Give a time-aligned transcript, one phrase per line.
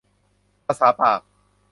[0.65, 1.19] ภาษาปาก